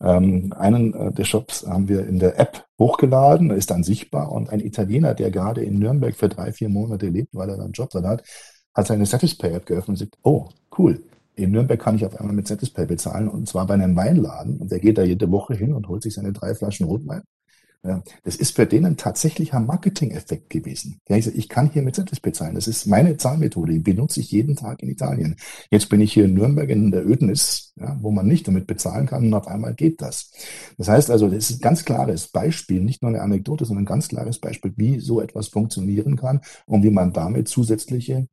[0.02, 4.50] ähm, einen äh, der Shops haben wir in der App hochgeladen, ist dann sichtbar und
[4.50, 7.74] ein Italiener, der gerade in Nürnberg für drei, vier Monate lebt, weil er dann einen
[7.74, 8.24] Job dort hat,
[8.73, 11.03] hat seine Satispay-App geöffnet und sagt, oh, cool.
[11.36, 14.57] In Nürnberg kann ich auf einmal mit Satispay bezahlen und zwar bei einem Weinladen.
[14.57, 17.21] Und der geht da jede Woche hin und holt sich seine drei Flaschen Rotwein
[17.84, 20.99] Ja, das ist für denen tatsächlich ein Marketing-Effekt gewesen.
[21.10, 22.55] Ja, ich, ich kann hier mit Zettel bezahlen.
[22.55, 23.73] Das ist meine Zahlmethode.
[23.73, 25.36] Die benutze ich jeden Tag in Italien.
[25.71, 29.07] Jetzt bin ich hier in Nürnberg in der Ödnis, ja, wo man nicht damit bezahlen
[29.07, 30.31] kann und auf einmal geht das.
[30.77, 33.88] Das heißt also, das ist ein ganz klares Beispiel, nicht nur eine Anekdote, sondern ein
[33.88, 38.27] ganz klares Beispiel, wie so etwas funktionieren kann und wie man damit zusätzliche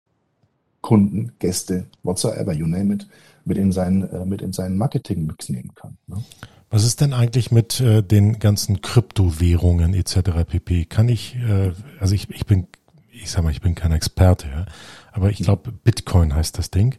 [0.81, 3.07] Kunden, Gäste, whatsoever, you name it,
[3.45, 5.97] mit in seinen, äh, mit in seinen Marketing-Mix nehmen kann.
[6.07, 6.23] Ne?
[6.71, 10.45] Was ist denn eigentlich mit äh, den ganzen Kryptowährungen etc.
[10.47, 10.85] pp?
[10.85, 12.67] Kann ich, äh, also ich, ich bin,
[13.11, 14.67] ich sag mal, ich bin kein Experte, ja,
[15.13, 16.97] aber ich glaube, Bitcoin heißt das Ding,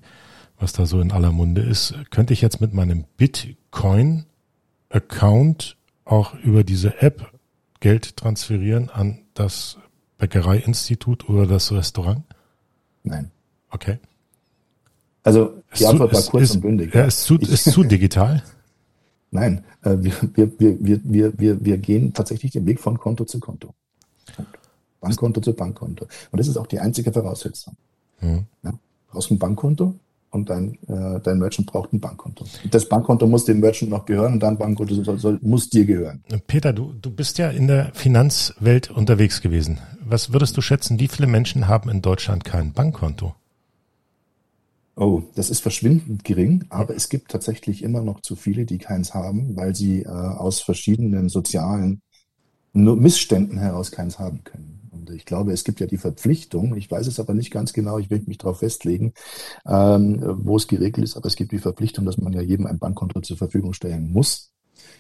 [0.58, 1.94] was da so in aller Munde ist.
[2.10, 7.32] Könnte ich jetzt mit meinem Bitcoin-Account auch über diese App
[7.80, 9.78] Geld transferieren an das
[10.18, 12.24] Bäckereiinstitut oder das Restaurant?
[13.04, 13.30] Nein.
[13.69, 13.99] Okay.
[15.23, 16.93] Also die Antwort war kurz ist, und bündig.
[16.93, 18.41] Ja, ist zu, ist zu digital.
[19.32, 23.39] Nein, äh, wir, wir, wir, wir, wir, wir gehen tatsächlich den Weg von Konto zu
[23.39, 23.73] Konto.
[25.01, 26.08] Bankkonto zu Bankkonto.
[26.32, 27.75] Und das ist auch die einzige Voraussetzung.
[28.21, 28.45] Mhm.
[28.63, 28.73] Ja,
[29.12, 29.95] brauchst ein Bankkonto
[30.32, 32.45] und dein, äh, dein Merchant braucht ein Bankkonto.
[32.69, 36.23] Das Bankkonto muss dem Merchant noch gehören und dein Bankkonto soll, soll, muss dir gehören.
[36.47, 39.79] Peter, du, du bist ja in der Finanzwelt unterwegs gewesen.
[40.03, 43.36] Was würdest du schätzen, wie viele Menschen haben in Deutschland kein Bankkonto?
[45.00, 49.14] Oh, das ist verschwindend gering, aber es gibt tatsächlich immer noch zu viele, die keins
[49.14, 52.02] haben, weil sie äh, aus verschiedenen sozialen
[52.74, 54.90] Missständen heraus keins haben können.
[54.92, 57.98] Und ich glaube, es gibt ja die Verpflichtung, ich weiß es aber nicht ganz genau,
[57.98, 59.14] ich will mich darauf festlegen,
[59.66, 62.78] ähm, wo es geregelt ist, aber es gibt die Verpflichtung, dass man ja jedem ein
[62.78, 64.52] Bankkonto zur Verfügung stellen muss.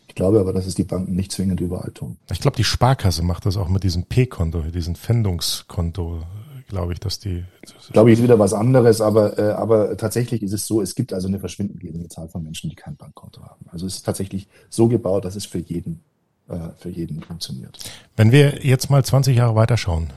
[0.07, 2.15] Ich glaube aber, dass es die Banken nicht zwingend überall tun.
[2.31, 6.23] Ich glaube, die Sparkasse macht das auch mit diesem P-Konto, diesem Pfändungskonto
[6.69, 7.43] glaube ich, dass die.
[7.91, 11.11] Glaube ich, ist wieder was anderes, aber, äh, aber tatsächlich ist es so, es gibt
[11.11, 13.65] also eine verschwindend geringe Zahl von Menschen, die kein Bankkonto haben.
[13.71, 15.99] Also es ist tatsächlich so gebaut, dass es für jeden,
[16.47, 17.77] äh, für jeden funktioniert.
[18.15, 20.13] Wenn wir jetzt mal 20 Jahre weiterschauen,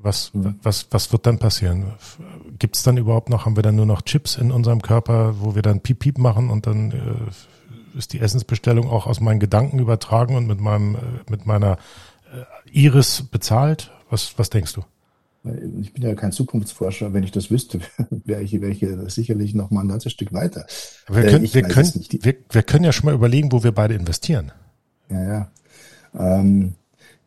[0.00, 0.58] was, mhm.
[0.62, 1.92] was, was wird dann passieren?
[2.58, 5.54] Gibt es dann überhaupt noch, haben wir dann nur noch Chips in unserem Körper, wo
[5.54, 9.80] wir dann Piep Piep machen und dann äh, ist die Essensbestellung auch aus meinen Gedanken
[9.80, 11.78] übertragen und mit meinem, äh, mit meiner
[12.32, 13.90] äh, Iris bezahlt?
[14.08, 14.84] Was, was denkst du?
[15.80, 17.12] Ich bin ja kein Zukunftsforscher.
[17.12, 17.80] Wenn ich das wüsste,
[18.10, 20.66] wäre ich, wäre ich sicherlich noch mal ein ganzes Stück weiter.
[21.08, 23.94] wir können, äh, wir, können, wir, wir, können ja schon mal überlegen, wo wir beide
[23.94, 24.52] investieren.
[25.08, 25.50] Ja, ja.
[26.18, 26.74] Ähm,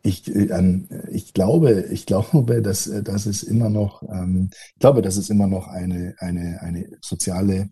[0.02, 5.16] ich, ähm, ich glaube, ich glaube, dass, dass es immer noch, ähm, ich glaube, dass
[5.16, 7.70] es immer noch eine, eine, eine soziale,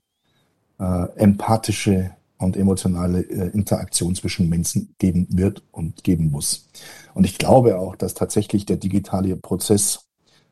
[0.78, 6.68] äh, empathische und emotionale äh, Interaktion zwischen Menschen geben wird und geben muss.
[7.14, 10.07] Und ich glaube auch, dass tatsächlich der digitale Prozess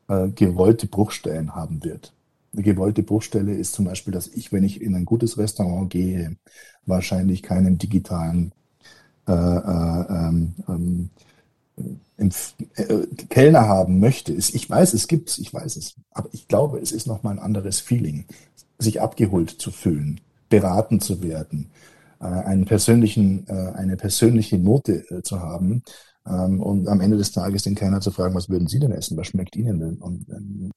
[0.07, 2.13] äh, gewollte Bruchstellen haben wird.
[2.53, 6.37] Eine gewollte Bruchstelle ist zum Beispiel, dass ich, wenn ich in ein gutes Restaurant gehe,
[6.85, 8.51] wahrscheinlich keinen digitalen
[9.27, 11.09] äh, äh, ähm, ähm
[12.17, 14.33] äh, Kellner haben möchte.
[14.33, 15.93] Ich weiß, es gibt's, ich weiß es.
[16.11, 18.25] Aber ich glaube, es ist nochmal ein anderes Feeling,
[18.79, 21.69] sich abgeholt zu fühlen, beraten zu werden,
[22.19, 25.83] äh, einen persönlichen, äh, eine persönliche Note zu haben,
[26.27, 29.17] und am Ende des Tages den Kellner zu fragen, was würden Sie denn essen?
[29.17, 29.95] Was schmeckt Ihnen denn?
[29.95, 30.25] Und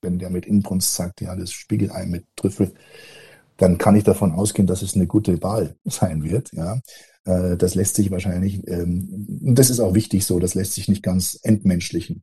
[0.00, 2.72] wenn der mit Inbrunst sagt, ja, das Spiegelei mit Trüffel,
[3.60, 6.50] dann kann ich davon ausgehen, dass es eine gute Wahl sein wird.
[6.52, 6.80] Ja,
[7.24, 11.02] äh, das lässt sich wahrscheinlich, ähm, das ist auch wichtig so, das lässt sich nicht
[11.02, 12.22] ganz entmenschlichen.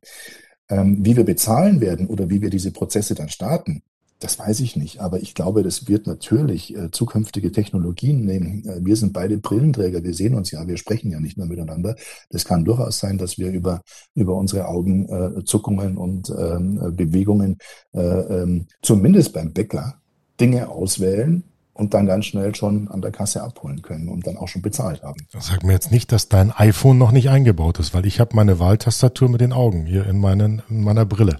[0.68, 3.82] Ähm, wie wir bezahlen werden oder wie wir diese Prozesse dann starten,
[4.20, 8.66] das weiß ich nicht, aber ich glaube, das wird natürlich äh, zukünftige Technologien nehmen.
[8.66, 11.96] Äh, wir sind beide Brillenträger, wir sehen uns ja, wir sprechen ja nicht mehr miteinander.
[12.30, 13.82] Das kann durchaus sein, dass wir über,
[14.14, 17.58] über unsere Augenzuckungen äh, und ähm, Bewegungen
[17.92, 20.00] äh, ähm, zumindest beim Bäcker
[20.40, 21.44] Dinge auswählen,
[21.78, 25.04] und dann ganz schnell schon an der Kasse abholen können und dann auch schon bezahlt
[25.04, 25.20] haben.
[25.38, 28.58] Sag mir jetzt nicht, dass dein iPhone noch nicht eingebaut ist, weil ich habe meine
[28.58, 31.38] Wahltastatur mit den Augen hier in, meinen, in meiner Brille.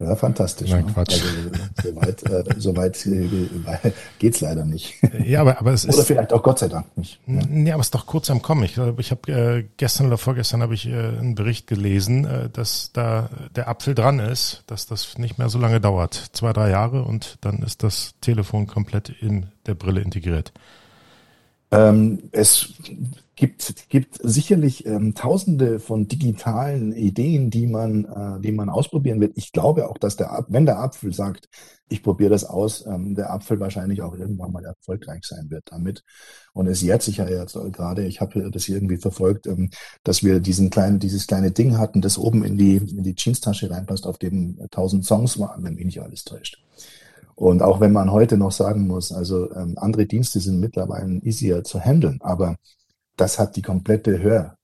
[0.00, 0.70] Ja, fantastisch.
[0.70, 0.92] Nein, ne?
[0.92, 1.20] Quatsch.
[1.20, 4.94] Also, soweit äh, so weit, äh, geht's leider nicht.
[5.24, 5.96] Ja, aber, aber es ist.
[5.96, 7.18] Oder vielleicht auch Gott sei Dank nicht.
[7.26, 7.40] Ja.
[7.48, 8.62] Nee, aber es ist doch kurz am Kommen.
[8.62, 12.92] Ich, ich habe äh, gestern oder vorgestern habe ich äh, einen Bericht gelesen, äh, dass
[12.92, 16.30] da der Apfel dran ist, dass das nicht mehr so lange dauert.
[16.32, 20.52] Zwei, drei Jahre und dann ist das Telefon komplett in der Brille integriert.
[21.70, 22.74] Ähm, es
[23.36, 29.32] gibt, gibt sicherlich ähm, tausende von digitalen Ideen, die man, äh, die man ausprobieren wird.
[29.36, 31.48] Ich glaube auch, dass der, wenn der Apfel sagt,
[31.88, 36.04] ich probiere das aus, ähm, der Apfel wahrscheinlich auch irgendwann mal erfolgreich sein wird damit.
[36.52, 39.70] Und es jährt sich ja jetzt gerade, ich habe das irgendwie verfolgt, ähm,
[40.04, 43.70] dass wir diesen kleinen, dieses kleine Ding hatten, das oben in die, in die Jeanstasche
[43.70, 46.58] reinpasst, auf dem tausend Songs waren, wenn mich nicht alles täuscht.
[47.38, 51.62] Und auch wenn man heute noch sagen muss, also ähm, andere Dienste sind mittlerweile easier
[51.62, 52.56] zu handeln, aber
[53.16, 54.56] das hat die komplette Hör-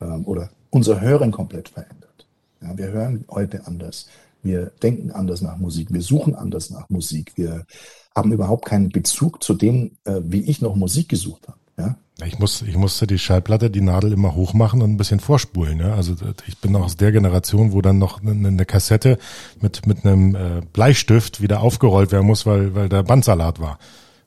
[0.00, 2.26] ähm, oder unser Hören komplett verändert.
[2.62, 4.06] Ja, wir hören heute anders.
[4.42, 5.92] Wir denken anders nach Musik.
[5.92, 7.32] Wir suchen anders nach Musik.
[7.36, 7.66] Wir
[8.14, 11.58] haben überhaupt keinen Bezug zu dem, äh, wie ich noch Musik gesucht habe.
[11.76, 11.98] Ja?
[12.24, 15.80] Ich, muss, ich musste die Schallplatte, die Nadel immer hoch machen und ein bisschen vorspulen.
[15.80, 15.94] Ja?
[15.94, 16.14] Also
[16.46, 19.18] ich bin noch aus der Generation, wo dann noch eine, eine Kassette
[19.60, 23.78] mit, mit einem äh, Bleistift wieder aufgerollt werden muss, weil, weil der Bandsalat war.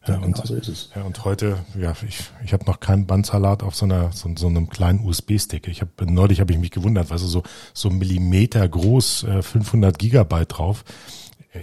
[0.07, 0.89] Ja, und, genau so ist es.
[0.95, 4.47] Ja, und heute, ja, ich, ich habe noch keinen Bandsalat auf so einer so, so
[4.47, 5.67] einem kleinen USB-Stick.
[5.67, 9.97] Ich habe neulich habe ich mich gewundert, weißt du, so so Millimeter groß, äh, 500
[9.97, 10.85] Gigabyte drauf.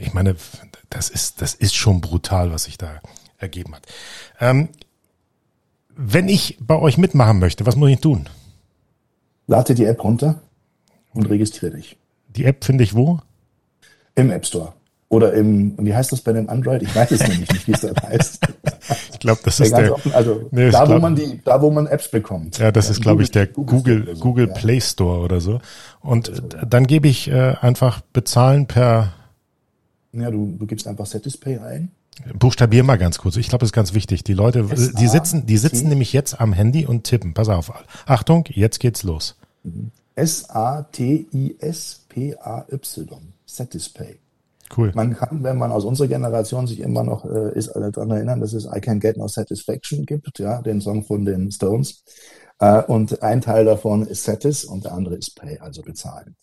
[0.01, 0.37] Ich meine,
[0.91, 3.01] das ist das ist schon brutal, was sich da
[3.39, 3.87] ergeben hat.
[4.41, 4.69] Ähm,
[5.97, 8.29] wenn ich bei euch mitmachen möchte, was muss ich tun?
[9.47, 10.41] Lade die App runter
[11.15, 11.97] und registriere dich.
[12.29, 13.21] Die App finde ich wo?
[14.15, 14.75] Im App Store.
[15.09, 16.83] Oder im, wie heißt das bei dem Android?
[16.83, 18.47] Ich weiß es nämlich nicht, wie es da heißt.
[19.13, 21.71] Ich glaube, das ist der, offen, also nee, da, glaub, wo man die, da, wo
[21.71, 22.59] man Apps bekommt.
[22.59, 25.61] Ja, das ja, ist, glaube ich, der Google, Google, Google Play Store oder so.
[26.01, 26.65] Und ja.
[26.65, 29.15] dann gebe ich äh, einfach bezahlen per.
[30.13, 31.91] Ja, du, du gibst einfach Satispay ein.
[32.35, 33.37] Buchstabier mal ganz kurz.
[33.37, 34.24] Ich glaube, das ist ganz wichtig.
[34.24, 37.35] Die Leute, die sitzen, die sitzen nämlich jetzt am Handy und tippen.
[37.35, 37.72] Pass auf.
[38.07, 39.37] Achtung, jetzt geht's los.
[40.14, 40.87] S-A-T-I-S-P-A-Y.
[43.44, 44.18] Satispay.
[44.76, 44.92] Cool.
[44.94, 48.40] Man kann, wenn man aus unserer Generation sich immer noch äh, ist, äh, daran erinnern,
[48.40, 52.02] dass es I Can Get No Satisfaction gibt, ja, den Song von den Stones.
[52.59, 56.35] Äh, und ein Teil davon ist Satis und der andere ist Pay, also bezahlen.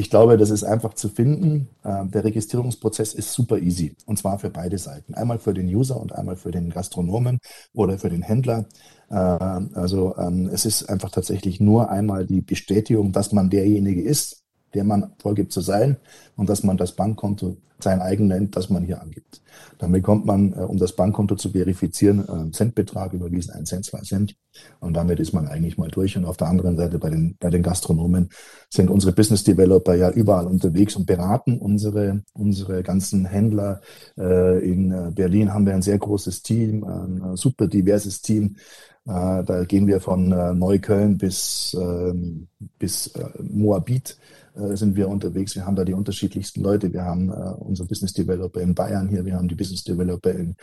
[0.00, 1.68] Ich glaube, das ist einfach zu finden.
[1.84, 5.12] Äh, der Registrierungsprozess ist super easy und zwar für beide Seiten.
[5.12, 7.38] Einmal für den User und einmal für den Gastronomen
[7.74, 8.64] oder für den Händler.
[9.10, 14.42] Äh, also ähm, es ist einfach tatsächlich nur einmal die Bestätigung, dass man derjenige ist,
[14.74, 15.96] der man vorgibt zu sein
[16.36, 19.40] und dass man das Bankkonto sein eigen nennt, das man hier angibt.
[19.78, 24.00] Dann bekommt man, äh, um das Bankkonto zu verifizieren, einen Centbetrag überwiesen, ein Cent, zwei
[24.00, 24.36] Cent.
[24.80, 26.16] Und damit ist man eigentlich mal durch.
[26.16, 28.30] Und auf der anderen Seite bei den, bei den Gastronomen
[28.68, 33.80] sind unsere Business Developer ja überall unterwegs und beraten unsere, unsere ganzen Händler.
[34.18, 38.56] Äh, in äh, Berlin haben wir ein sehr großes Team, ein super diverses Team.
[39.04, 45.54] Da gehen wir von Neukölln bis, ähm, bis Moabit äh, sind wir unterwegs.
[45.54, 46.92] Wir haben da die unterschiedlichsten Leute.
[46.92, 50.56] Wir haben äh, unsere Business Developer in Bayern hier, wir haben die Business Developer in,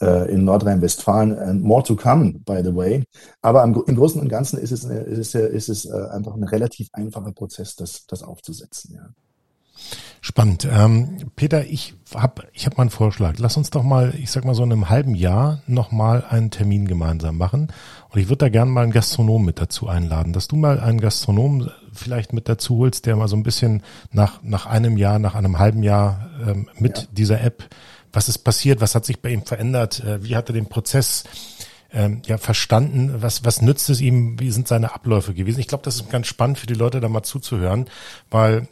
[0.00, 1.38] äh, in Nordrhein-Westfalen.
[1.38, 3.04] And more to come, by the way.
[3.42, 6.44] Aber im, im Großen und Ganzen ist es, ist es, ist es äh, einfach ein
[6.44, 8.94] relativ einfacher Prozess, das, das aufzusetzen.
[8.94, 9.08] Ja.
[10.20, 10.68] Spannend.
[10.70, 13.34] Ähm, Peter, ich habe ich hab mal einen Vorschlag.
[13.38, 16.50] Lass uns doch mal, ich sag mal so in einem halben Jahr noch mal einen
[16.50, 17.68] Termin gemeinsam machen.
[18.10, 21.00] Und ich würde da gerne mal einen Gastronom mit dazu einladen, dass du mal einen
[21.00, 25.34] Gastronom vielleicht mit dazu holst, der mal so ein bisschen nach, nach einem Jahr, nach
[25.34, 27.04] einem halben Jahr ähm, mit ja.
[27.12, 27.64] dieser App,
[28.12, 31.24] was ist passiert, was hat sich bei ihm verändert, äh, wie hat er den Prozess
[31.92, 35.60] ähm, ja verstanden, was, was nützt es ihm, wie sind seine Abläufe gewesen.
[35.60, 37.86] Ich glaube, das ist ganz spannend für die Leute, da mal zuzuhören,
[38.30, 38.68] weil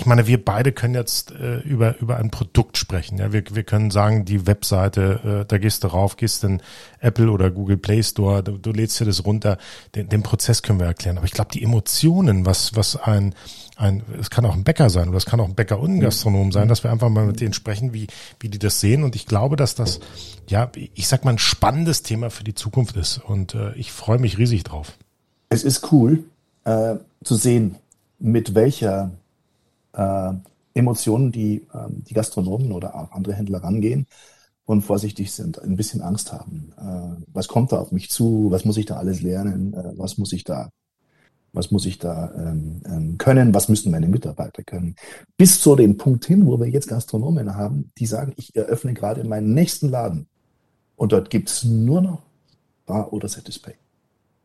[0.00, 3.18] ich meine, wir beide können jetzt äh, über, über ein Produkt sprechen.
[3.18, 6.62] Ja, wir, wir können sagen, die Webseite, äh, da gehst du rauf, gehst in
[7.00, 9.58] Apple oder Google Play Store, du, du lädst dir das runter.
[9.94, 11.18] Den, den Prozess können wir erklären.
[11.18, 13.34] Aber ich glaube, die Emotionen, was, was ein,
[13.76, 16.00] ein, es kann auch ein Bäcker sein oder es kann auch ein Bäcker und ein
[16.00, 18.06] Gastronom sein, dass wir einfach mal mit denen sprechen, wie,
[18.38, 19.04] wie die das sehen.
[19.04, 20.00] Und ich glaube, dass das,
[20.48, 23.18] ja, ich sag mal, ein spannendes Thema für die Zukunft ist.
[23.18, 24.94] Und äh, ich freue mich riesig drauf.
[25.50, 26.24] Es ist cool
[26.64, 27.76] äh, zu sehen,
[28.18, 29.10] mit welcher
[29.92, 30.32] äh,
[30.74, 34.06] Emotionen, die äh, die Gastronomen oder auch andere Händler rangehen
[34.64, 36.72] und vorsichtig sind, ein bisschen Angst haben.
[36.78, 38.50] Äh, was kommt da auf mich zu?
[38.50, 39.74] Was muss ich da alles lernen?
[39.74, 40.70] Äh, was muss ich da
[41.52, 43.54] was muss ich da ähm, ähm, können?
[43.54, 44.94] Was müssen meine Mitarbeiter können?
[45.36, 49.24] Bis zu dem Punkt hin, wo wir jetzt Gastronomen haben, die sagen, ich eröffne gerade
[49.24, 50.28] meinen nächsten Laden.
[50.96, 52.22] Und dort gibt's nur noch
[52.86, 53.74] Bar oder Satispay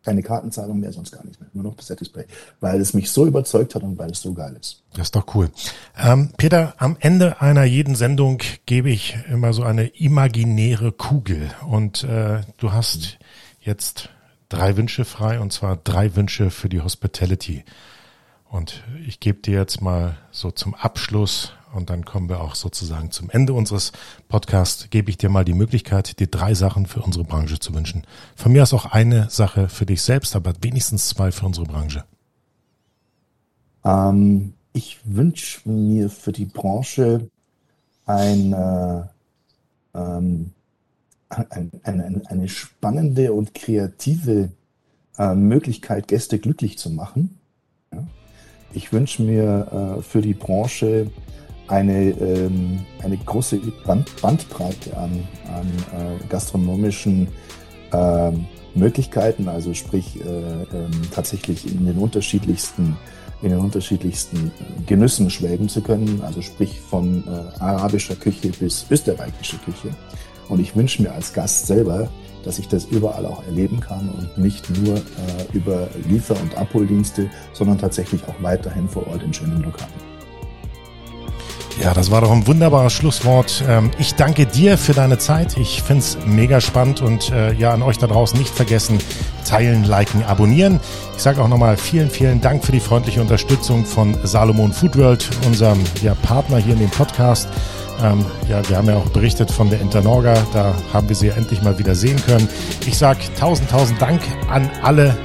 [0.06, 1.50] keine Kartenzahlung mehr, sonst gar nicht mehr.
[1.54, 2.26] Nur noch Satispay.
[2.60, 4.84] Weil es mich so überzeugt hat und weil es so geil ist.
[4.94, 5.50] Das ist doch cool.
[5.98, 11.50] Ähm, Peter, am Ende einer jeden Sendung gebe ich immer so eine imaginäre Kugel.
[11.68, 13.18] Und äh, du hast
[13.60, 14.10] jetzt
[14.48, 17.66] drei Wünsche frei und zwar drei Wünsche für die Hospitality.
[18.50, 23.12] Und ich gebe dir jetzt mal so zum Abschluss und dann kommen wir auch sozusagen
[23.12, 23.92] zum Ende unseres
[24.28, 28.06] Podcasts, gebe ich dir mal die Möglichkeit, dir drei Sachen für unsere Branche zu wünschen.
[28.36, 32.06] Von mir aus auch eine Sache für dich selbst, aber wenigstens zwei für unsere Branche.
[33.84, 37.30] Ähm, ich wünsche mir für die Branche
[38.06, 39.10] eine,
[39.94, 40.52] ähm,
[41.30, 44.50] ein, eine, eine spannende und kreative
[45.18, 47.38] äh, Möglichkeit, Gäste glücklich zu machen.
[47.94, 48.06] Ja.
[48.74, 51.10] Ich wünsche mir äh, für die Branche
[51.68, 57.30] eine, ähm, eine große Band, Bandbreite an, an äh, gastronomischen äh,
[57.96, 62.98] ähm, Möglichkeiten, also sprich äh, ähm, tatsächlich in den unterschiedlichsten
[63.42, 68.86] in den unterschiedlichsten äh, Genüssen schwelgen zu können, also sprich von äh, arabischer Küche bis
[68.90, 69.96] österreichischer Küche.
[70.50, 72.10] Und ich wünsche mir als Gast selber,
[72.44, 75.02] dass ich das überall auch erleben kann und nicht nur äh,
[75.54, 80.15] über Liefer- und Abholdienste, sondern tatsächlich auch weiterhin vor Ort in schönen Lokalen.
[81.82, 83.64] Ja, das war doch ein wunderbares Schlusswort.
[83.68, 85.58] Ähm, ich danke dir für deine Zeit.
[85.58, 89.00] Ich find's mega spannend und äh, ja, an euch da draußen nicht vergessen,
[89.46, 90.80] teilen, liken, abonnieren.
[91.16, 95.30] Ich sage auch nochmal vielen, vielen Dank für die freundliche Unterstützung von Salomon Food World,
[95.46, 97.50] unserem ja, Partner hier in dem Podcast.
[98.02, 101.62] Ähm, ja, wir haben ja auch berichtet von der Internorga, da haben wir sie endlich
[101.62, 102.48] mal wieder sehen können.
[102.86, 105.18] Ich sage tausend, tausend Dank an alle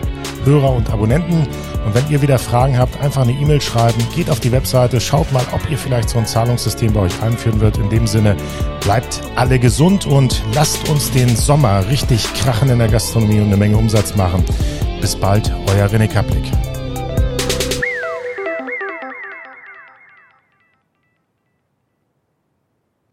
[0.44, 1.46] Hörer und Abonnenten.
[1.84, 5.32] Und wenn ihr wieder Fragen habt, einfach eine E-Mail schreiben, geht auf die Webseite, schaut
[5.32, 7.78] mal, ob ihr vielleicht so ein Zahlungssystem bei euch einführen wird.
[7.78, 8.36] In dem Sinne,
[8.80, 13.56] bleibt alle gesund und lasst uns den Sommer richtig krachen in der Gastronomie und eine
[13.56, 14.44] Menge Umsatz machen.
[15.00, 16.44] Bis bald, euer René Kaplick.